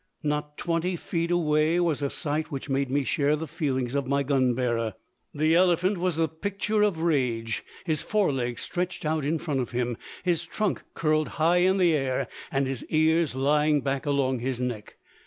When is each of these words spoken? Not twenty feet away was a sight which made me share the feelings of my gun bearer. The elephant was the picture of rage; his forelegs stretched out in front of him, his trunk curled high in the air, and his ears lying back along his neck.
Not 0.23 0.57
twenty 0.57 0.95
feet 0.95 1.29
away 1.29 1.79
was 1.79 2.01
a 2.01 2.09
sight 2.09 2.49
which 2.49 2.71
made 2.71 2.89
me 2.89 3.03
share 3.03 3.35
the 3.35 3.45
feelings 3.45 3.93
of 3.93 4.07
my 4.07 4.23
gun 4.23 4.55
bearer. 4.55 4.95
The 5.31 5.53
elephant 5.53 5.99
was 5.99 6.15
the 6.15 6.27
picture 6.27 6.81
of 6.81 7.01
rage; 7.01 7.63
his 7.85 8.01
forelegs 8.01 8.63
stretched 8.63 9.05
out 9.05 9.23
in 9.23 9.37
front 9.37 9.59
of 9.59 9.73
him, 9.73 9.97
his 10.23 10.43
trunk 10.43 10.81
curled 10.95 11.27
high 11.37 11.57
in 11.57 11.77
the 11.77 11.93
air, 11.93 12.27
and 12.51 12.65
his 12.65 12.83
ears 12.85 13.35
lying 13.35 13.81
back 13.81 14.07
along 14.07 14.39
his 14.39 14.59
neck. 14.59 14.97